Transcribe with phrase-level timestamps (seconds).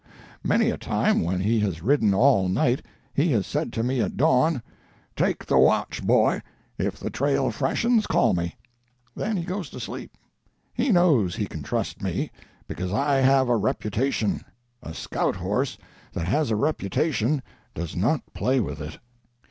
[0.43, 2.81] Many a time, when he has ridden all night,
[3.13, 4.63] he has said to me at dawn,
[5.15, 6.41] "Take the watch, Boy;
[6.79, 8.55] if the trail freshens, call me."
[9.15, 10.17] Then he goes to sleep.
[10.73, 12.31] He knows he can trust me,
[12.67, 14.41] because I have a reputation.
[14.81, 15.77] A scout horse
[16.13, 17.43] that has a reputation
[17.75, 18.97] does not play with it.